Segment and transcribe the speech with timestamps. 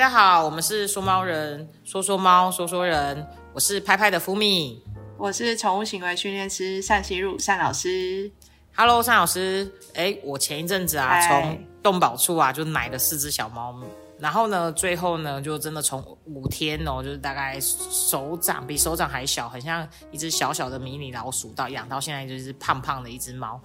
[0.00, 4.82] 家好，我们是说猫人，说说猫，说说人，我是拍拍的福米，
[5.18, 8.32] 我是宠物行为训练师单希入单老师。
[8.74, 11.28] Hello，单老师，哎，我前一阵子啊，嗨。
[11.28, 13.78] 从动保处啊就买了四只小猫，
[14.18, 23.60] 然后呢，最后呢，就真的从五天哦，就是大概手掌比手掌还小，很像一只小小的迷你老鼠，到养到现在就是胖胖的一只猫。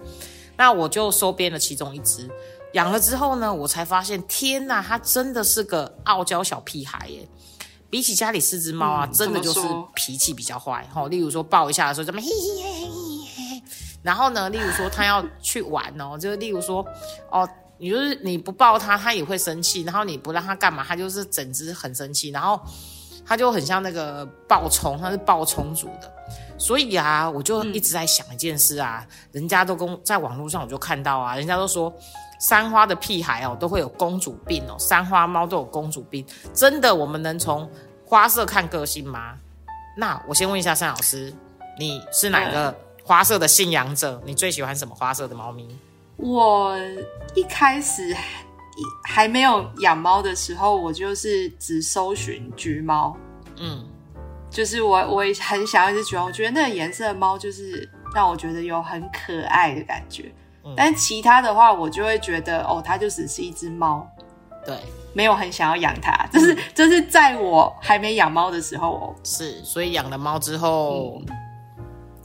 [0.58, 2.30] 那我就收编了其中一只，
[2.76, 7.26] 养了之后呢，我才发现，天呐，它真的是个傲娇小屁孩耶！
[7.88, 9.60] 比起家里四只猫啊，嗯真的就是
[9.94, 11.08] 脾气比较坏哈。
[11.08, 13.62] 例如说抱一下的时候，这么嘿嘿嘿嘿嘿嘿，
[14.02, 16.86] 然后呢，例如说它要去玩哦，就是例如说
[17.30, 17.48] 哦，
[17.78, 22.60] 你就是你不抱它，它也会生气，然后你不让它干嘛，它就是整只很生气，然后
[23.24, 26.12] 它就很像那个暴冲，它是暴冲族的。
[26.58, 31.90] 所以啊，我就一直在想一件事啊，人家都跟在网络上我就看到啊，人家都说
[32.38, 37.68] 三花的屁孩哦都会有公主病哦，三花猫都有公主病，真的我们能从
[38.04, 39.34] 花色看个性吗？
[39.96, 41.32] 那我先问一下单老师，
[41.78, 44.20] 你是哪个花色的信仰者？
[44.26, 45.66] 你最喜欢什么花色的猫咪？
[46.18, 46.76] 我
[47.34, 48.22] 一开始还
[49.02, 53.16] 还没有养猫的时候，我就是只搜寻橘猫，
[53.58, 53.84] 嗯，
[54.50, 60.30] 就是我我也很想要一只橘猫，我觉得那个颜色的猫就是让我觉得有很可爱的感觉。
[60.66, 60.74] 嗯。
[60.76, 64.06] 但其他的话，我就会觉得哦，它就只是一只猫，
[64.64, 64.76] 对，
[65.14, 66.26] 没有很想要养它。
[66.32, 71.22] 这是这是在我还没养猫的时候哦，是，所以养了猫之后，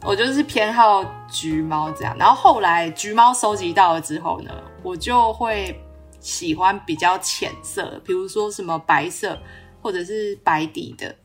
[0.04, 5.80] 我就是偏好橘猫这样，然后后来橘猫收集到了之后呢，我就会
[6.20, 9.38] 喜欢比较浅色，比如说什么白色
[9.82, 11.16] 或者是白底的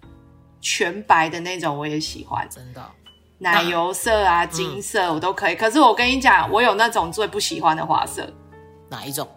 [0.60, 2.46] 全白的那种，我也喜欢。
[2.50, 2.82] 真的
[3.38, 5.54] 奶油色啊、金色我都可以。
[5.54, 8.28] 可是我跟你讲，我有那种最不喜欢的花色，
[8.88, 9.28] 哪一种？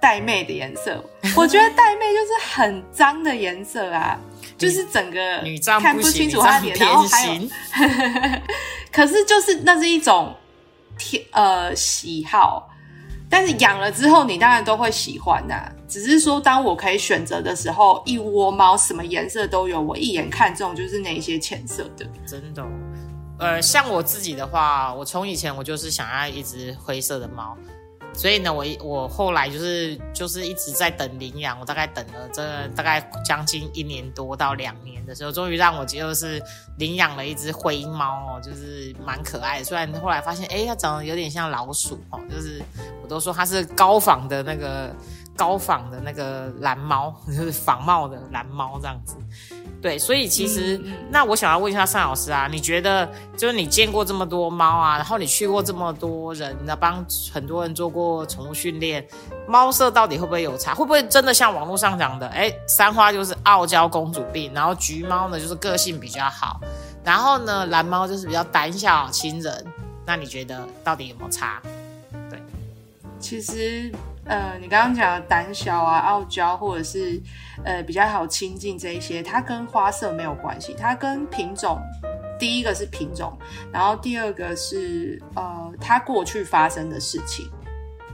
[0.00, 1.02] 带妹的颜色。
[1.34, 4.16] 我觉得带妹就是很脏的颜色啊，
[4.56, 5.42] 就是整个
[5.80, 7.50] 看不，清楚它的脸，然后偏还有心。
[8.92, 10.32] 可是就是那是一种
[10.96, 12.68] 天呃喜好，
[13.28, 22.06] 但是养了之后你当然都会喜欢呐、只是说当我可以选择的时候，一窝猫什么颜色都有，我一眼看中就是那些浅色的。
[22.24, 22.68] 真的哦、
[23.38, 27.56] 呃，像我自己的话，我从以前我就是想要一只灰色的猫，
[28.12, 36.42] 所以呢，我我后来就是就是一直在等领养，我大概等了这大概将近一年多到两年的时候，终于让我就是
[36.78, 39.64] 领养了一只灰猫哦，就是蛮可爱的。
[39.64, 42.60] 虽然后来发现，哎，它长得有点像老鼠哦，就是
[43.02, 44.92] 我都说它是高仿的那个
[45.36, 49.14] 高仿的那个蓝猫，就是仿冒的蓝猫这样子。
[49.80, 59.06] 对，所以其实、那我想要问一下单老师啊，你觉得就是你见过这么多猫啊，然后你去过这么多人，那帮很多人做过宠物训练，
[59.46, 60.74] 猫色到底会不会有差？
[60.74, 66.60] 会不会真的像网络上讲的，哎，三花就是傲娇公主病，然后橘猫呢就是个性比较好，
[67.04, 69.64] 然后呢蓝猫就是比较胆小亲人，
[70.04, 71.62] 那你觉得到底有没有差？
[72.28, 72.42] 对
[73.20, 73.92] 其实，
[74.28, 77.18] 呃，你刚刚讲的胆小啊、傲娇，或者是
[77.64, 81.80] 呃比较好亲近这一些，它跟花色没有关系，它跟品种，
[82.38, 83.36] 第一个是品种，
[83.72, 87.50] 然后第二个是呃它过去发生的事情，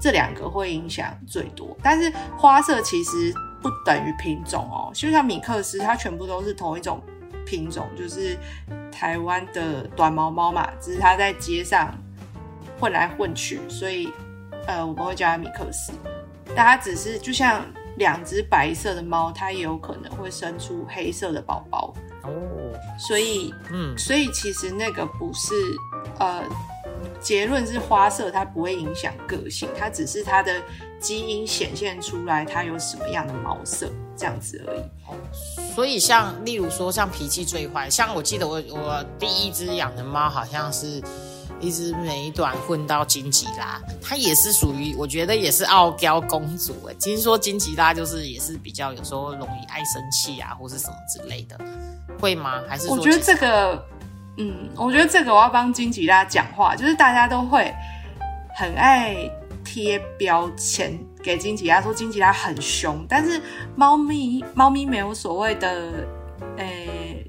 [0.00, 1.76] 这两个会影响最多。
[1.82, 7.02] 但是花色其实不等于品种哦，就像米克斯，它全部都是同一种
[7.44, 8.38] 品种，就是
[8.92, 11.92] 台湾的短毛猫嘛，只是它在街上
[12.78, 14.12] 混来混去，所以
[14.66, 15.92] 呃，我们会叫它米克斯。
[16.56, 17.64] 但它只是就像
[17.96, 21.92] 两只白色的猫，它也有可能会生出黑色的宝宝，
[22.22, 22.30] 哦，
[22.98, 25.54] 所以嗯，所以其实那个不是
[26.20, 26.44] 呃，
[27.20, 30.62] 结论是花色它不会影响个性，它只是它的
[31.00, 34.82] 基因显现出来它有什么样的毛色这样子而已。
[35.74, 41.02] 所以像例如说像脾气最坏，像我记得我我第一只养的猫好像是
[41.60, 46.94] 一只美短混到金吉拉，它也是属于我觉得也是傲娇公主哎。
[47.00, 51.58] 听说金吉拉就是也是比较有时候容易爱生气啊，或是什么之类的，
[52.20, 52.60] 会吗？
[52.68, 53.82] 还是我觉得这个，
[54.36, 57.72] 嗯，我觉得这个我要帮金吉拉讲话，就是大家都会
[58.56, 59.16] 很爱
[59.64, 63.40] 贴标签给金吉拉，说金吉拉很凶，但是
[63.74, 65.92] 猫咪猫咪没有所谓的，
[66.58, 66.66] 呃，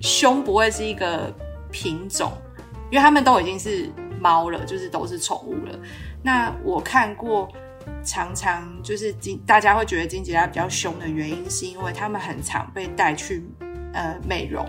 [0.02, 1.34] 凶不会是一个
[1.72, 2.34] 品种，
[2.92, 3.90] 因为它们都已经是
[4.26, 5.80] 猫了，就是都是宠物了。
[6.24, 7.48] 那我看过。
[8.04, 13.44] 常常就是金，大家会觉得金吉拉比较凶的原因，是因为它们很常被带去
[13.94, 14.68] 呃美容，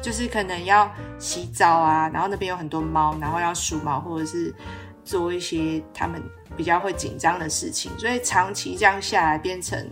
[0.00, 4.54] 就是可能要洗澡啊，然后那边有很多猫，然后要梳毛或者是
[5.04, 6.22] 做一些他们
[6.56, 9.86] 比较会紧张的事情，所以长期这样下来，变成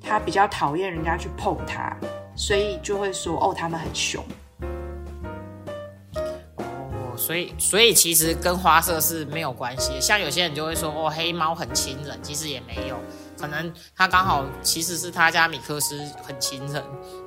[0.00, 1.94] 它比较讨厌人家去碰它，
[2.34, 4.24] 所以就会说哦，它们很凶。
[7.22, 9.92] 哦，所以所以其实跟花色是没有关系。
[10.00, 12.98] 像有些人就会说哦，黑猫很亲人，其实也没有，
[13.38, 16.82] 可能它刚好其实是他家米克斯很亲人，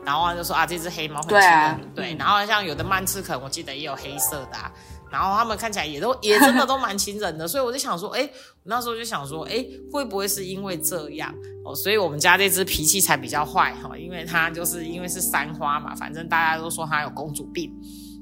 [0.06, 2.16] 然后他就说啊，这只黑猫很亲人，对啊对。
[2.16, 4.72] 然后像有的曼赤肯，我记得也有黑色的、啊。
[5.12, 11.34] 然后他们看起来也都 也真的都蛮亲人的，所以我就想说，哎，我那时候就想说，哎，会不会是因为这样
[11.64, 11.74] 哦？
[11.74, 17.72] 所以我们家这只脾气才比较坏哈，因为它就是因为是三花嘛，反正大家都说它有公主病，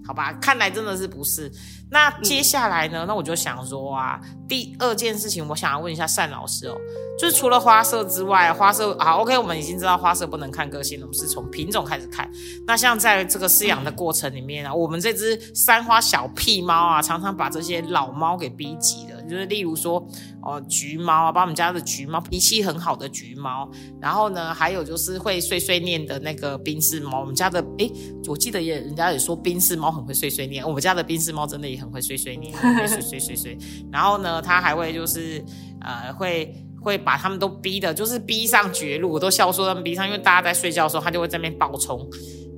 [0.06, 0.34] 好吧？
[0.42, 1.52] 看来真的是不是？
[1.94, 3.06] 那接下来呢？
[3.08, 4.20] 那我就想说啊，
[4.50, 6.76] 第二件事情，我想要问一下单老师哦，
[7.20, 12.28] 就是除了花色之外，花色好 OK，我们已经知道花色不能看个性了，我们是从品种开始看。
[12.66, 20.04] 那像在这个饲养的过程里面啊，我们这只三花小屁猫啊，常常把这些老猫给逼急了，就是例如说
[20.42, 23.70] 哦，橘猫啊，把我们家的橘猫脾气很好的橘猫，
[24.02, 27.92] 然后呢，还有就是会碎碎念的那个冰室猫，我们家的诶，
[28.28, 33.58] 我记得也人家也说冰室猫很会碎碎念，我们家的冰室猫真的也很会碎碎念，会碎碎碎碎。
[33.92, 35.44] 然后呢，他还会就是
[35.82, 36.56] 呃会。
[36.84, 42.06] 会把他们都逼的，就是逼上绝路，我都笑说他们逼上，因为大家在睡觉的时候，他就会在那边暴冲。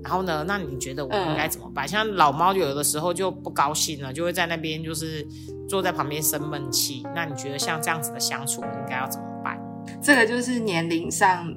[0.03, 1.87] 然后呢，那你觉得我们应该怎么办？
[1.87, 5.23] 像老猫有的时候就不高兴了，就会在那边就是
[5.69, 7.05] 坐在旁边生闷气。
[7.13, 9.59] 那你觉得像这样子的相处，应该要怎么办？
[10.01, 11.47] 这个就是年龄上，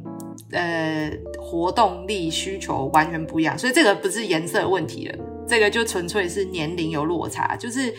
[0.50, 1.10] 呃，
[1.40, 5.18] 活动力需求完全不一样，所以这个不是颜色问题了，
[5.48, 7.94] 这个就纯粹是年龄有落差，就是。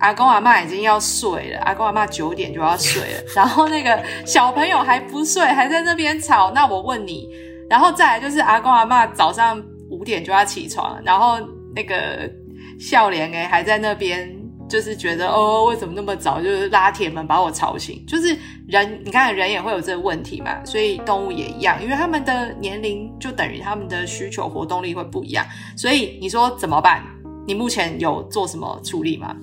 [0.00, 6.50] 阿公阿妈已经要睡了，阿公阿妈九点就要睡了， 然后那个小朋友还不睡，还在那边吵。
[6.50, 7.28] 那我问你，
[7.70, 11.38] 然后再来就是阿公阿妈早上五点就要起床，然后
[11.76, 12.28] 那个
[12.76, 14.36] 笑脸哎还在那边，
[14.74, 18.04] 就是觉得哦为什么那么早，就是拉铁门把我吵醒。
[18.08, 18.36] 就是
[18.66, 27.04] 人，你看人也会有这个问题嘛，所以动物也一样，因为他们的年龄就等于他们的需求活动力会不一样，所以你说怎么办？
[27.46, 29.36] 你目前有做什么处理吗？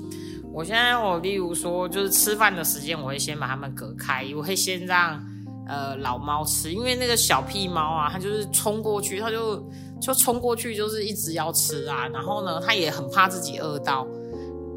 [0.54, 5.18] 我现在我例如说，就是吃饭的时间，我会先把它们隔开，我会先让
[5.66, 9.66] 呃老猫吃，因为那个小屁猫啊，它就是冲过去，它就
[10.02, 12.06] 就冲过去，就是一直要吃啊。
[12.10, 14.06] 然后呢，它也很怕自己饿到，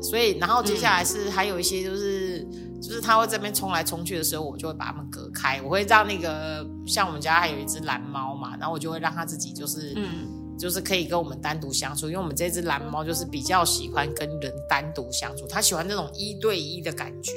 [0.04, 2.46] 所以然后接下来是还有一些就是
[2.80, 10.42] 就是它会这边冲来冲去的时候，我就会把它们隔开，我会让那个像我们家还有一只蓝猫嘛，然后我就会让它自己就是嗯。
[10.56, 17.32] 就是可以跟我们单独相处，因为我们这只蓝猫就是比较喜欢跟人单独相处，它喜欢那种一对一的感觉。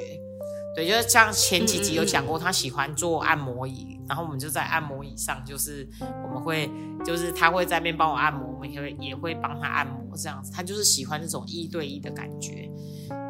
[0.77, 5.89] 对，就是像前几集有讲过，他喜欢坐按摩椅，然后我们就在按摩椅上，就是
[6.24, 6.69] 我们会，
[7.03, 12.69] 就是他会在那边帮我按摩，我们也会也会帮他按摩，这样子，他就是喜欢那种一对一的感觉，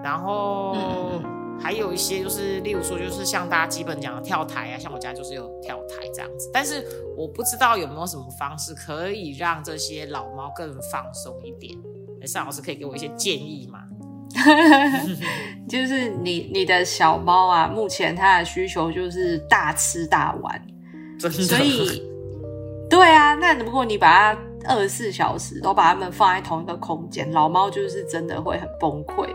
[0.04, 0.76] 然后。
[1.60, 6.52] 还有一些就是，例如说，就是像大家基本讲的跳台啊，像我家就是有跳台这样子。
[6.54, 6.86] 但是
[7.18, 11.76] 我不知道有没有什么方式可以让这些老猫更放松一点。
[12.28, 13.80] 尚老师可以给我一些建议吗？
[15.68, 20.62] 就是你你的小猫啊，目前它的需求就是大吃大玩，
[21.20, 22.02] 所以，
[22.90, 29.28] 对啊，那如果你把它二十四小时都把它们放在同一个空间，老猫就是真的会很崩溃。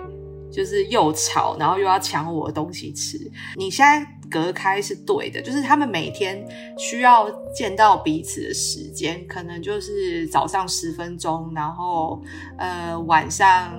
[0.54, 3.16] 就是又吵，然后又要抢我的东西吃。
[3.56, 12.23] 你现在隔开是对的，就是他们每天需要见到彼此的时间，可能就是早上十分钟，然后
[12.59, 13.73] 呃晚上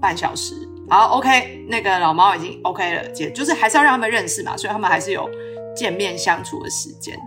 [0.00, 0.54] 半小时。
[0.88, 5.28] 好，OK，那个老猫已经 OK 了，姐就是还是要让他们认识嘛，所以他们还是有
[5.76, 7.18] 见面相处的时间，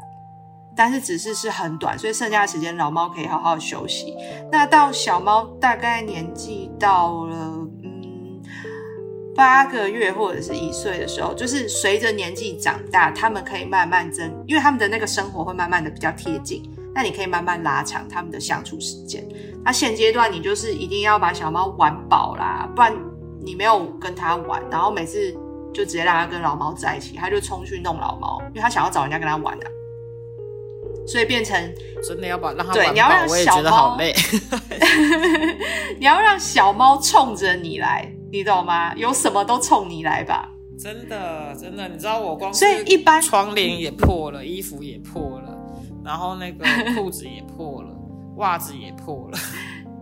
[0.76, 4.16] 但是只是是很短，所以剩下的时间老猫可以好好休息。
[4.52, 7.36] 那到小猫大概年纪到了
[7.84, 8.42] 嗯。
[9.36, 19.28] 八个月或者是一岁的时候，就是随着年纪长大，他们可以慢慢增，因为他们的那个生活会慢慢的比较贴近，那你可以慢慢拉长他们的相处时间。
[19.64, 22.94] 那现阶段你就是一定要把小猫玩饱啦，不然
[23.42, 25.32] 你没有跟它玩，然后每次
[25.74, 29.68] 就直接让它跟老猫在一起，它就冲去弄老猫，因为它想要找人家跟它玩啊。
[31.08, 31.58] 所以变成
[32.04, 34.14] 真的要把让它对，你要让小猫累，
[36.00, 38.14] 你要让小猫冲着你来。
[38.32, 38.94] 你懂吗？
[38.96, 40.48] 有什么都冲你来吧！
[40.78, 45.59] 真的，真的，你知道我光所以一般窗帘也破了，衣服也破了，
[46.10, 47.96] 然后那个裤子也破了，
[48.38, 49.38] 袜子也破了。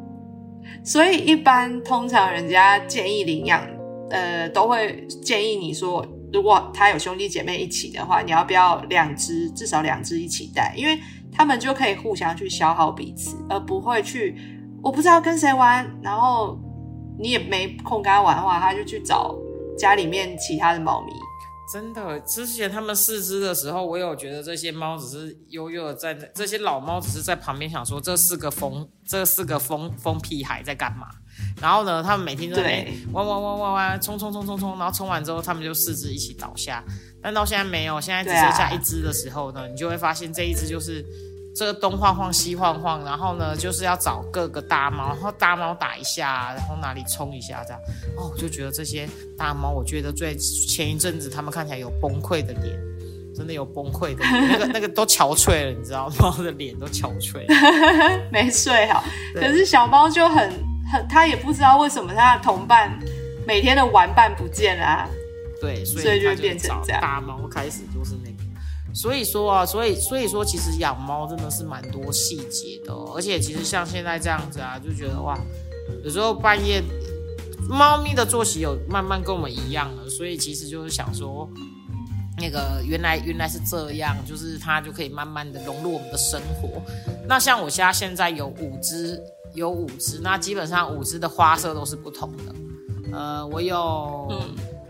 [0.82, 3.62] 所以一般通常人家建议领养，
[4.10, 10.98] 呃，都会建议你说，如果他有兄弟姐妹一起的话，你要不要两只，至少两只一起带，因为
[11.30, 14.38] 他们就可以互相去消耗彼此，而不会去
[14.82, 16.58] 我不知道跟谁玩，然后。
[17.20, 19.36] 你也没空跟他玩的话，他就去找
[19.76, 21.12] 家里面其他的猫咪。
[21.72, 31.08] 真的，之前他们四只的时候，我有觉得这些猫只是悠悠的在那，这些老猫只是在旁边想说，这四个疯，这四个疯疯屁孩在干嘛？
[31.62, 36.84] 然后呢，他们每天都在那边对汪汪汪汪汪冲冲冲冲冲，然后冲完之后，他们就四只一起倒下。
[37.22, 41.06] 但到现在没有，现在只剩下一只的时候呢，你就会发现这一只就是
[41.58, 47.82] 这个东晃晃西晃晃，然后呢就是要找各个大猫，然后大猫打一下，然后哪里冲一下这样。
[48.18, 52.80] 哦，我就觉得这些大猫，我觉得最前一阵子他们看起来有崩溃的脸。
[53.36, 57.46] 真的有崩溃的脸，那个那个都憔悴了，你知道，猫的脸都憔悴。
[58.32, 59.04] 没睡好。
[59.36, 60.52] 可是小猫就很
[60.92, 62.98] 很， 它也不知道为什么它的同伴
[63.46, 65.08] 每天的玩伴不见了、啊。
[65.62, 68.27] 对，所所以就找变成这样大猫开始就是那个，
[69.00, 75.38] 所以说啊，所以所以说，其实养猫真的是蛮多细节的哦、而且其实像现在这样子啊，就觉得哇，
[76.04, 76.82] 有时候半夜，
[77.70, 81.48] 猫咪的作息有慢慢跟我们一样了，所以其实就是想说。
[82.40, 86.80] 那个原来原来是这样，就是它就可以慢慢的融入我们的生活。
[87.28, 89.20] 那像我家现在有五只，
[89.56, 92.56] 有五只，那基本上五只的花色都是不同的。
[93.12, 94.32] 呃，我有、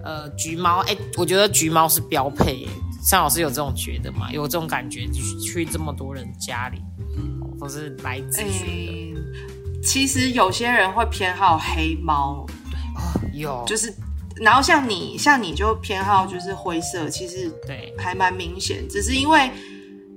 [0.03, 2.67] 呃橘猫，哎、我觉得橘猫是标配耶。
[3.07, 4.29] 尚老师有这种觉得吗？
[4.33, 5.07] 有这种感觉？
[5.07, 6.79] 去去这么多人家里，
[7.15, 13.95] 哦或是来咨询的，嗯，其实有些人会偏好黑猫，对有就是，
[14.35, 19.49] 然后像你，像你就偏好就是灰色，其实对还蛮明显，只是因为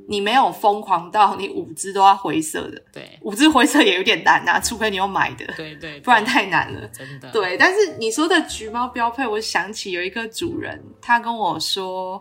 [0.09, 6.89] 你没有疯狂到你五只都要灰色的，对五只灰色也有点难啊，除非你有买的，对对，不然太难了。
[6.89, 12.21] 真的对，但是你说的橘猫标配，我想起有一个主人，他跟我说，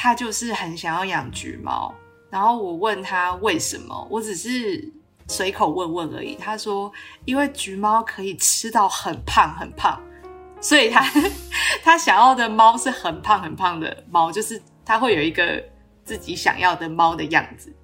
[0.00, 1.92] 他就是很想要养橘猫，
[2.30, 4.88] 然后我问他为什么，我只是
[5.26, 6.36] 随口问问而已。
[6.36, 6.90] 他说，
[7.24, 10.00] 因为橘猫可以吃到很胖很胖，
[10.60, 11.04] 所以他
[11.82, 15.60] 他想要的猫是很胖很胖的猫，就是他会有一个
[16.04, 17.74] 自己想要的猫的样子，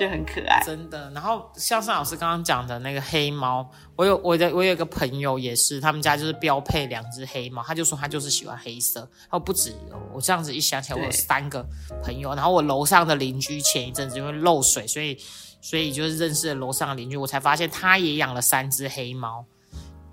[0.00, 0.62] 就很可爱。
[0.64, 1.10] 真的。
[1.10, 9.06] 然后像尚老师刚刚讲的那个黑猫，我有我的我有一个朋友也是，他们家就是标配两只黑猫，他就说他就是喜欢黑色。
[9.28, 11.62] 哦，不止哦，我这样子一想起来，我有三个
[12.02, 12.34] 朋友。
[12.34, 15.18] 然后我楼上的邻居前一阵子因为漏水，所以
[15.60, 19.44] 所以就是认识了楼上的邻居，我才发现他也养了三只黑猫。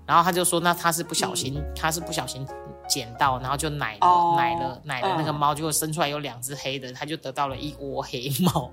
[0.06, 2.46] 然后他就说，那他是不小心，他是不小心
[2.88, 8.70] 捡到，然后就奶了、哦奶了奶了那个嗯猫，结果生出来有两只黑的，它就得到了一窝黑猫。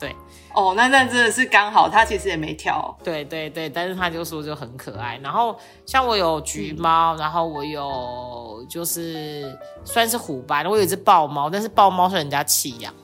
[0.00, 0.14] 对，
[0.52, 2.94] 哦，那那真的是刚好，它其实也没挑。
[3.02, 5.16] 对对对，但是他就说就很可爱。
[5.18, 13.00] 然后像我有橘猫，然后我有就是算是虎斑，我有一只豹猫，但是豹猫是人家弃养的。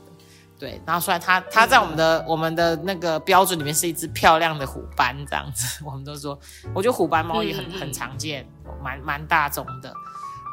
[0.59, 6.39] 对，然后虽然它它在我们的、我们的那个标准里面是一只漂亮的虎斑这样子， 我们都说，
[6.75, 8.47] 我觉得虎斑猫也很、嗯嗯很常见，
[8.83, 9.95] 蛮蛮大众的。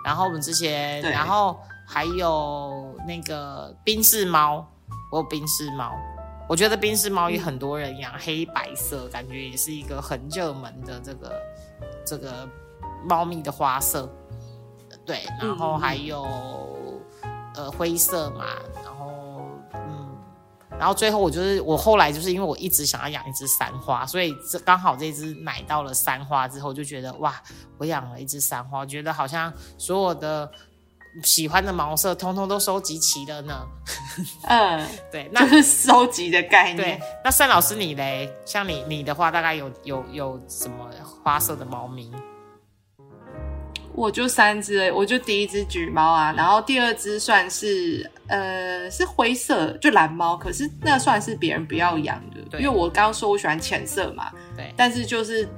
[0.08, 4.66] 然后我们之前，然后还有那个冰室猫，
[5.12, 5.92] 我有冰室猫，
[6.48, 11.42] 我觉得冰室猫也很多人养，黑白色感觉也是一个很热门的这个
[12.06, 12.48] 这个
[13.06, 14.10] 猫咪的花色。
[15.06, 16.26] 对，然后还有、
[17.56, 18.46] 呃灰色嘛，
[20.80, 27.34] 然后最后我就是我后来就是因为我一直想要养一只三花，所以这刚好这只买到了三花之后，就觉得哇，
[27.78, 30.50] 我养了一只三花，觉得好像所有的
[31.24, 33.66] 喜欢的毛色通通都收集齐了呢。
[34.48, 38.32] 嗯， 对，就那是 收集的概对念。，那单老师你嘞？
[38.46, 40.88] 像你你的话，大概有有有什么
[41.24, 42.12] 花色的猫咪？
[43.98, 55.50] 我就三只我就第一只橘猫啊，然后第二只算是呃是灰色，就蓝猫，可是那算是别人不要养的，对因为我刚刚说我喜欢浅色嘛，对但是就是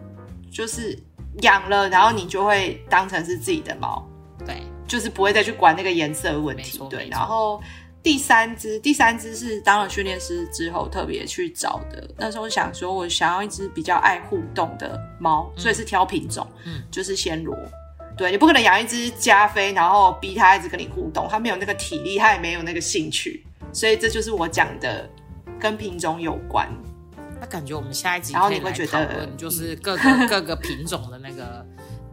[0.49, 0.97] 就是
[1.41, 4.07] 养了，然后你就会当成是自己的猫，
[4.45, 7.61] 对，就是不会再去管那个颜色的问没题，对，然后。
[8.01, 12.09] 第三只，第三只是当了训练师之后特别去找的。
[12.15, 17.53] 那时候想说，我想要一只比较爱互动的猫，所以是挑品种，嗯就是暹罗。
[18.19, 25.09] 对你不可能养一只加菲，然后逼它一直跟你互动，它没有那个体力，它也没有那个兴趣，所以这就是我讲的
[25.57, 26.69] 跟品种有关。
[27.39, 31.65] 那感觉我们下一集然后你会觉得就是各个 各个品种的那个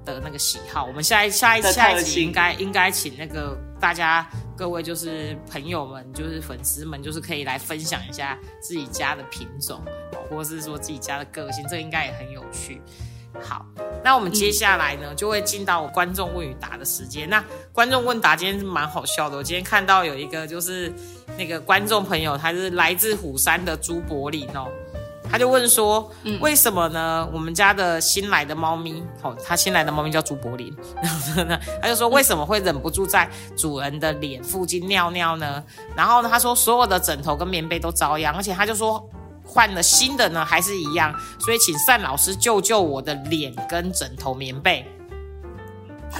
[0.04, 0.84] 的那个喜好。
[0.84, 4.24] 我们下一下一下一集应该应该请那个大家
[4.56, 9.82] 各位就是朋友们，就是粉丝们，就是可以来分享一下自己家的品种，
[10.30, 12.80] 或者是说自己家的个性，这应该也很有趣。
[13.42, 13.64] 好，
[14.02, 17.28] 那我们接下来呢，就会进到我观众问与答的时间。
[17.28, 20.92] 那观众问答今天是蛮好笑的，我今天看到有一个就是
[21.36, 24.66] 那个观众朋友，他是来自虎山的朱柏林哦。
[25.28, 26.08] 他就问说，
[26.40, 27.28] 为什么呢？
[27.32, 35.62] 我们家的新来的猫咪，哦，他新来的猫咪叫朱柏林，然后呢，他就说为什么会忍不住在主人的脸附近尿尿呢？
[35.96, 39.04] 然后呢，他说所有的枕头跟棉被都遭殃，而且他就说
[39.56, 44.84] 换了新的呢还是一样，所以请单老师救救我的脸跟枕头棉被。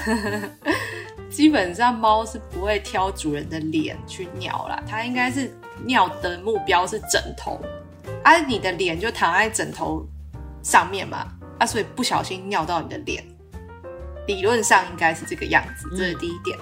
[1.28, 7.60] 基本上猫是不会挑主人的脸去尿啦，它应该是尿的目标是枕头，
[8.24, 10.02] 啊，你的脸就躺在枕头
[10.62, 11.26] 上面嘛，
[11.58, 13.22] 啊，所以不小心尿到你的脸，
[14.26, 16.56] 理论上应该是这个样子，这是第一点。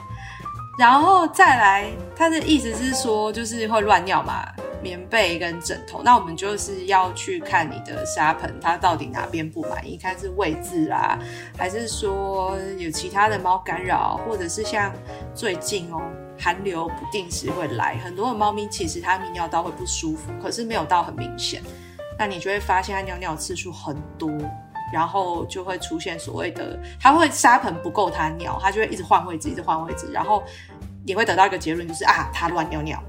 [0.77, 4.45] 然后再来，它的意思是说，就是会乱尿嘛。
[4.85, 9.97] 棉被跟枕头，那我们就是要去看你的沙盆，它到底哪边不满意？
[9.97, 11.19] 看是位置啦，
[11.57, 14.93] 还是说有其他的猫干扰，或者是像
[15.35, 16.03] 最近哦，
[16.39, 21.63] 寒流不定时会来，很多的猫咪其实它泌尿道会不舒服，可是没有到很明显，
[22.19, 24.31] 那你就会发现它尿尿次数很多，
[24.93, 30.45] 然后就会出现所谓的，它会沙盆不够它尿，它就会一直换位置，一直换位置，然后
[31.07, 33.03] 你会得到一个结论，就是啊，它乱尿尿。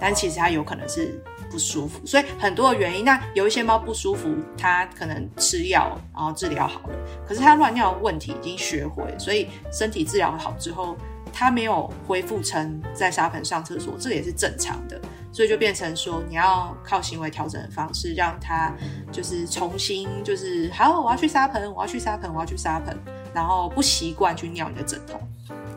[0.00, 1.20] 但其实它有可能是
[1.50, 3.04] 不舒服，所以很多的原因。
[3.04, 6.94] 那有一些猫不舒服，它可能吃药，然后治疗好了。
[7.26, 10.96] 可是它乱尿的问题已经学会，所以身体治疗好之后，
[11.32, 15.00] 它没有恢复成在沙盆上厕所，这也是正常的。
[15.32, 18.72] 所以就变成说，你要靠行为调整的方式，让它
[19.10, 22.96] 就是重新就是好，我要去沙盆，我要去沙盆，我要去沙盆，
[23.34, 25.18] 然后不习惯去尿你的枕头，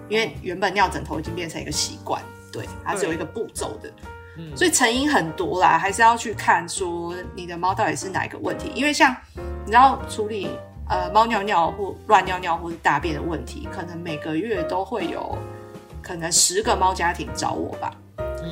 [0.09, 3.91] 因为原本尿枕头已经变成一个习惯，对，它是有一个步骤的。
[4.55, 8.71] 所以成因很多啦，还是要去看说你的猫到底是哪一个问题。
[8.75, 10.47] 因为像你知道处理
[10.87, 15.35] 呃猫尿尿或乱尿尿或者大便的问题，可能每个月都会有
[16.03, 17.91] 可能十个猫家庭找我吧。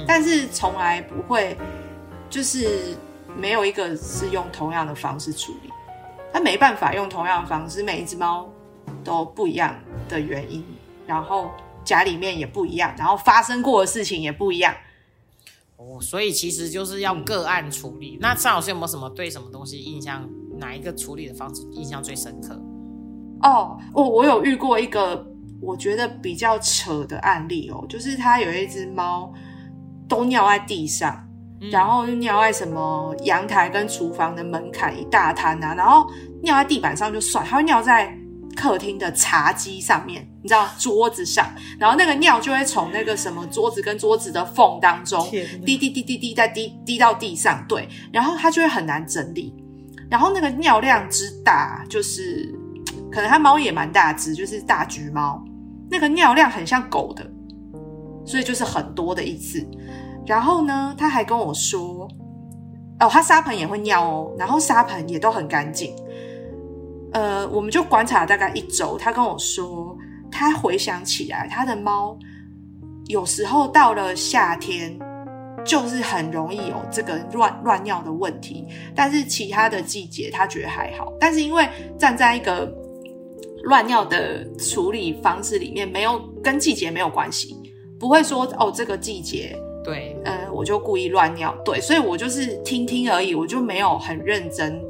[0.08, 1.56] 但是从来不会
[2.32, 2.98] 就是
[3.38, 5.70] 没有一个是用同样的方式处理，
[6.34, 8.50] 它没办法用同样的方式，每一只猫
[9.04, 9.75] 都不一样
[10.10, 10.66] 的原因，
[11.06, 11.52] 然后
[11.86, 14.75] 家里面也不一样，然后发生过的事情也不一样。
[15.77, 18.18] 哦，所以其实就是要个案处理。
[18.20, 20.27] 那张老师有没有什么对什么东西印象？
[20.57, 22.60] 哪一个处理的方式印象最深刻？
[23.44, 25.25] 哦，我我有遇过一个
[25.62, 29.33] 我觉得比较扯的案例哦，就是他有一只猫
[30.07, 31.27] 都尿在地上，
[31.72, 36.10] 然后尿在什么阳台跟厨房的门槛一大滩啊，然后
[36.42, 38.18] 尿在地板上就算，它会尿在。
[38.55, 41.44] 客厅的茶几上面，你知道桌子上，
[41.79, 45.27] 然后那个尿就会从那个什么桌子跟桌子的缝当中
[45.66, 49.51] 滴滴滴滴滴在滴滴到地上，对，然后它就会很难整理。
[50.08, 52.53] 然后那个尿量之大，就是
[53.12, 55.44] 可能它猫也蛮大只，就是大橘猫，
[55.90, 57.27] 那个尿量很像狗的，
[58.24, 59.68] 所以就是很多的一次。
[60.27, 62.08] 然后呢，他还跟我说，
[63.00, 65.96] 哦，他沙盆也会尿哦，然后沙盆也都很干净。
[67.14, 69.98] 呃，我们就观察大概一周，他跟我说，
[70.38, 72.20] 他回想起来，他的猫
[73.08, 75.00] 有时候到了夏天，
[75.64, 81.14] 就是很容易有这个乱乱尿的问题，但是其他的季节他觉得还好。
[81.20, 81.66] 但是因为
[81.98, 82.70] 站在一个
[83.64, 87.56] 乱尿的处理方式里面，没有跟季节没有关系，
[87.98, 94.82] 不会说哦这个季节对，呃，我就故意乱尿，对，所以我就是听听而已，我就没有很认真。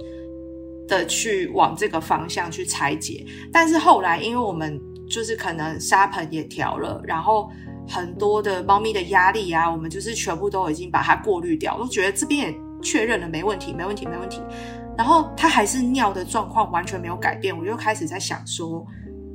[0.88, 7.50] 的去往这个方向去拆解，但是后来因为我们就是可能沙盆也调了，然后
[7.88, 14.42] 很多的猫咪的压力啊，我们就是全部都已经把它过滤掉，都觉得这边也确认了没问题，没问题，没问题。
[14.98, 18.86] 然后它还是尿的状况完全没有改变，我就开始在想说，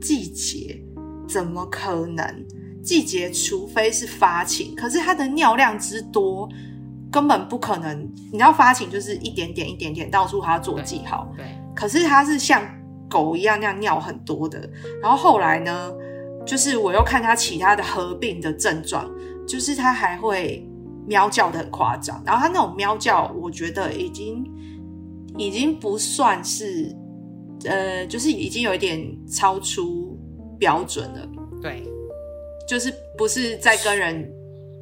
[0.01, 0.81] 季节
[1.29, 2.47] 怎么可能？
[2.83, 6.49] 季节除非是发情，可是它的尿量之多。
[7.13, 11.29] 根本不可能，你知道发情就是一点点一点点，到处它做记号。
[11.37, 12.63] 对，可是它是像
[13.11, 14.59] 狗一样那样尿很多的。
[15.03, 15.93] 然后后来呢，
[16.47, 19.11] 就是我又看它其他的合并的症状，
[19.47, 20.67] 就是它还会
[21.07, 22.23] 喵叫的很夸张。
[22.25, 24.43] 然后它那种喵叫，我觉得已经
[25.37, 26.97] 已经不算是，
[27.65, 30.17] 呃，就是已经有一点超出
[30.59, 31.29] 标准了。
[31.61, 31.83] 对，
[32.67, 34.33] 就是不是在跟人。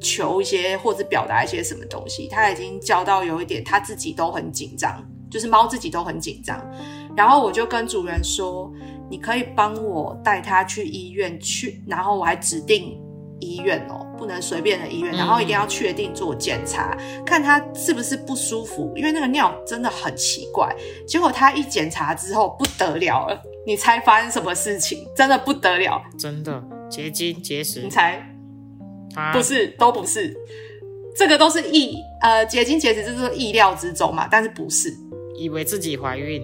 [0.01, 6.57] 求一些或者表达一些什么东西，他已经叫到有一点，他自己都很紧张，就是猫自己都很紧张。
[7.19, 8.71] 然后我就跟主人说
[9.11, 12.97] ：“你可以帮我带他去医院去，然后我还指定
[13.41, 20.73] 医院哦，不能随便的医院，然后一定要确定做检查，看他是不是不舒服，因为那个尿真的很奇怪。
[21.05, 25.05] 结果他一检查之后不得了了，你猜发生什么事情？
[25.13, 28.25] 真的不得了，真的结晶结石，你猜？
[29.33, 30.33] 不是，都不是，
[31.17, 34.95] 这个都是意呃结晶结石，这是意料之中嘛，但是不是？
[35.35, 36.41] 以为自己怀孕，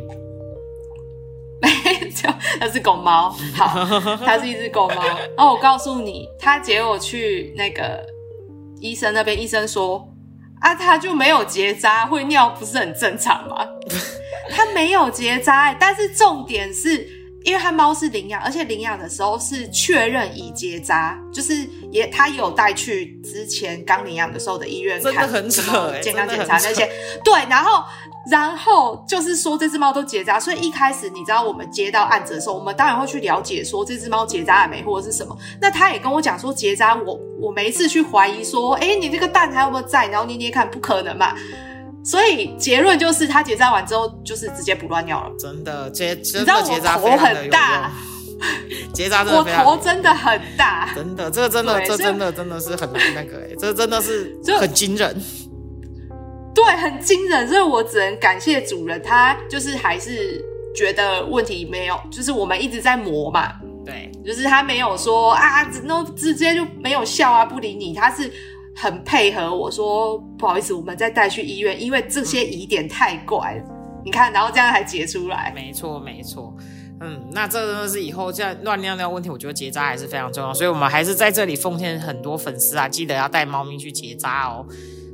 [2.24, 3.30] 没错， 那是狗猫。
[3.56, 3.68] 好，
[4.26, 5.02] 它是一只狗猫。
[5.38, 8.06] 哦我告诉你，它结果去那个
[8.80, 10.08] 医生那边，医生说
[10.62, 13.66] 啊，它就没有结扎，会尿不是很正常吗？
[14.50, 17.15] 它没有结扎、但是重点是。
[17.46, 21.56] 因为它猫是领养，而且领养的时候是确认已结扎，就是
[21.92, 26.90] 也它也有带去之前刚领养的时候的医院看很扯、欸，健康检查那些。
[27.24, 27.84] 对，然后
[28.32, 35.38] 然后就是说这只猫都结扎，所以一开始你知道我们接到案子的时候，我们当然会去了解说这只猫结扎了没或者是什么。
[35.62, 40.08] 那他也跟我讲说结扎，我我没次去怀疑说，哎，你这个蛋还有没有在？
[40.08, 41.36] 然后捏捏看，不可能嘛。
[42.06, 45.36] 所以结论就是，他结扎完之后就是直接不乱尿了。
[45.40, 47.92] 真的结，你知道我头很大，
[48.94, 55.20] 结扎的我头真的很大，真的，这个真的，这真的真的是很那个哎，这真的是很惊人。
[56.54, 60.40] 对，很惊人，所以我只能感谢主人，他就是还是
[60.76, 63.52] 觉得问题没有，就是我们一直在磨嘛。
[63.84, 68.32] 对，就是他没有说啊，那直接就没有笑啊，不理你，他是。
[68.76, 73.64] 很配合我说不好意思，我们再带去医院，因为这些疑点太怪了。
[74.04, 75.52] 你看，然后这样才结出来。
[75.56, 76.54] 没错，没错。
[77.02, 80.54] 嗯，那这真的是以后这样乱尿尿问题，我觉得结扎还是非常重要。
[80.54, 84.66] 所以我们还是在这里奉献很多粉丝啊，记得要带猫咪去结扎哦。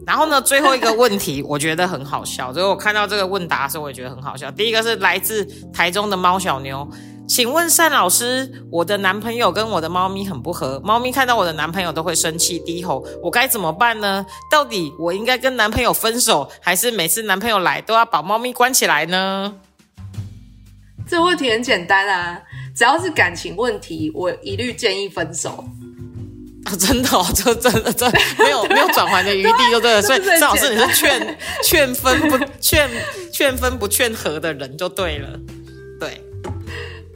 [0.05, 2.51] 然后呢，最后一个问题，我觉得很好笑。
[2.51, 4.51] 所以我看到这个问答的时候，我也觉得很好笑。
[4.51, 6.87] 第一个是来自台中的猫小妞。
[7.31, 14.25] 请问单老师，我的男朋友跟我的猫咪很不合，猫咪看到我的男朋友都会生气低吼，我该怎么办呢？
[14.51, 19.53] 到底我应该跟男朋友分手，还是每次男朋友来都要把猫咪关起来呢？
[21.07, 22.37] 这个问题很简单啊，
[22.75, 25.63] 只要是感情问题，我一律建议分手。
[26.65, 30.01] 啊，真的哦，这真的真没有 没有转圜的余地，就对了。
[30.01, 32.89] 所以张老师你是劝劝分不劝
[33.31, 35.29] 劝分不劝和的人就对了，
[35.97, 36.21] 对。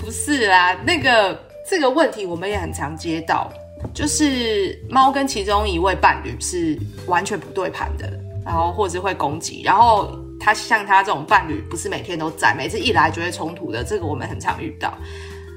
[0.05, 1.35] 不是啦，那个
[1.67, 3.51] 这个问题我们也很常接到，
[3.91, 8.07] 就是猫跟其中一位伴侣是完全不对盘的，
[8.45, 14.93] 然后或者会攻击，然后他像他这种伴侣不是每天都在，每次一来就会冲突的，这个我们很常遇到。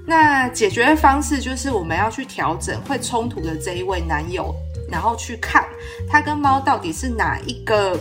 [0.06, 4.54] 那解决方式就是我们要去调整会冲突的这一位男友，
[4.90, 5.62] 然后去看
[6.08, 7.94] 他跟猫到底是哪一个，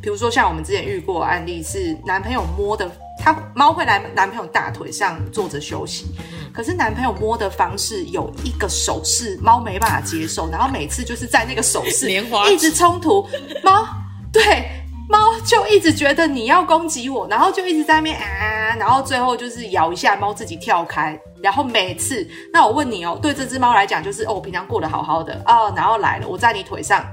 [0.00, 2.90] 比如说像我们之前遇过案例是男朋友摸的。
[3.22, 6.06] 他猫会来男朋友大腿上坐着休息，
[6.52, 13.24] 可是男朋友摸的方式有一个手势，猫没办法接受，然后每次就是在那个手势一直冲突，
[13.62, 13.86] 猫
[14.32, 14.68] 对
[15.08, 27.06] 猫就一直觉得你要攻击我，然后就一直在那边啊，然后最后就是咬一下猫自己跳开，然后每次那我问你哦，对这只猫来讲就是哦，我平常过得好好的哦，然后来了我在你腿上，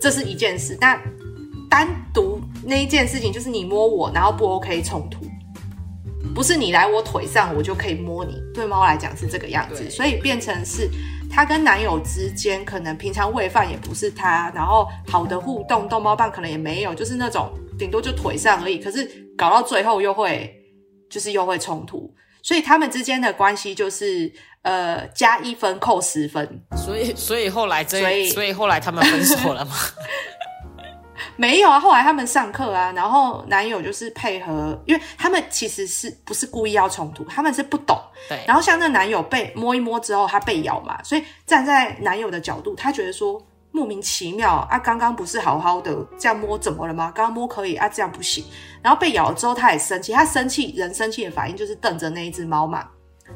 [0.00, 0.96] 这是一件事，那
[1.68, 5.27] 单独那一件事情就是你摸我，然后不 OK 冲突。
[6.38, 8.40] 不是你来我腿上，我就可以摸你。
[8.54, 10.88] 对猫来讲是这个样子，所以变成是
[11.28, 18.78] 她跟男友之间，可能平常喂饭也不是她，然后好的互动，逗猫棒可能也没有，就是那种顶多就腿上而已。
[18.78, 19.04] 可是
[19.36, 20.54] 搞到最后又会，
[21.10, 22.08] 就是又会冲突，
[22.40, 26.62] 所以他们之间的关系就是呃加一分扣十分。
[26.76, 29.72] 所以所以后来这所以所以后来他们分手了吗？
[31.40, 37.96] 没有啊，后来他们上课啊，然后男友就是配合，因为他们其实是不是故意要冲突，他们是不懂。
[38.28, 38.42] 对。
[38.44, 47.12] 然后像那男友被摸一摸之后，他被咬嘛，所以站在男友的角度，他觉得说莫名其妙啊，刚刚不是好好的这样摸怎么了吗？
[47.14, 48.44] 刚刚摸可以啊，这样不行。
[48.82, 52.84] 然后被咬了之后，他也生气，他生气人生气的反应就是瞪着那一只猫嘛，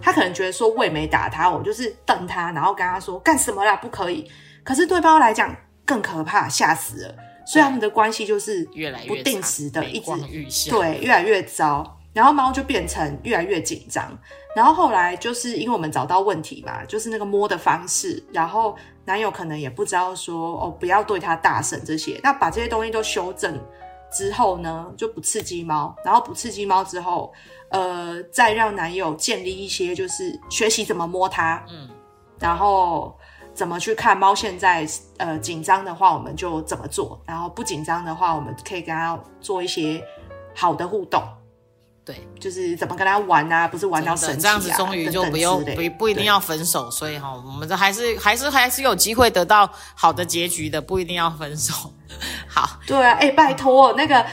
[0.00, 4.28] 他可能觉得说我也没打他，我就是瞪他，然后跟他说干什么啦，不可以。
[4.64, 5.54] 可是对方来讲
[5.86, 7.14] 更可怕，吓死了。
[7.52, 14.18] 所以他们的关系就是越来越不定时的一直对越来越糟，然后猫就变成越来越紧张，
[14.56, 23.60] 然后后来就是因为我们找到问题嘛，就是那个摸的方式，然后男友可能也不知道说哦不要对他大声这些，那把这些东西都修正
[24.10, 27.30] 之后呢，就不刺激猫，然后不刺激猫之后，
[27.68, 31.90] 呃，再让男友建立一些就是学习怎么摸它，嗯，
[32.40, 33.14] 然后。
[33.54, 34.34] 怎么去看猫？
[34.34, 34.86] 现在
[35.18, 40.02] 呃紧张的话，我们就怎么做；然后不紧张的话，我们可以跟它做一些
[40.54, 41.22] 好的互动。
[42.04, 43.68] 对，就是怎么跟它玩啊？
[43.68, 46.90] 不是玩到生气啊，这样子终于就不用不不一定要分手。
[46.90, 51.92] 所以哈，我们这还是还是还是有机会得到好的结局的，不一定要分手。
[52.48, 54.24] 好，对啊，哎，拜托，那个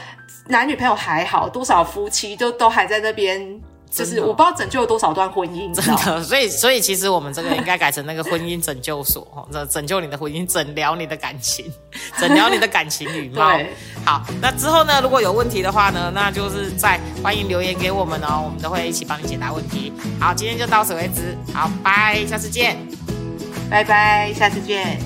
[0.48, 3.60] 男女朋友还好多少夫妻都都还在那边。
[3.90, 5.84] 就是我不知道拯救了多少段婚姻，真？
[5.96, 11.64] 的，所以所以其实我们这个应该改成那个婚姻拯救所， 哦，这拯救你的婚姻，诊疗你的感情，
[12.18, 13.58] 诊疗你的感情与猫。
[14.06, 19.92] 好，那之后呢，如果有问题的话呢，那就是在欢迎留言给我们哦，我们都会一起帮你解答问题。
[20.20, 22.78] 好，今天就到此为止，好，拜，下次见。
[23.68, 24.98] 拜拜，下次见。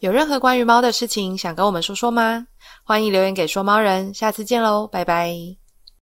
[0.00, 2.46] 有任何关于猫的事情想跟我们说说吗？
[2.84, 5.67] 欢迎留言给说猫人，下次见喽，拜拜。